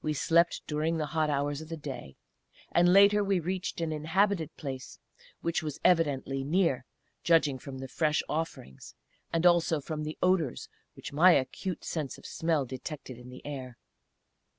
We 0.00 0.14
slept 0.14 0.62
during 0.66 0.96
the 0.96 1.04
hot 1.12 1.28
hours 1.28 1.60
of 1.60 1.68
the 1.68 1.76
day; 1.76 2.16
and 2.72 2.94
later 2.94 3.22
we 3.22 3.40
reached 3.40 3.82
an 3.82 3.92
inhabited 3.92 4.56
place, 4.56 4.98
which 5.42 5.62
was 5.62 5.78
evidently 5.84 6.42
near, 6.42 6.86
judging 7.24 7.58
from 7.58 7.76
the 7.76 7.88
fresh 7.88 8.22
offerings, 8.26 8.94
and 9.34 9.44
also 9.44 9.82
from 9.82 10.04
the 10.04 10.16
odours 10.22 10.70
which 10.94 11.12
my 11.12 11.32
acute 11.32 11.84
sense 11.84 12.16
of 12.16 12.24
smell 12.24 12.64
detected 12.64 13.18
in 13.18 13.28
the 13.28 13.44
air. 13.44 13.76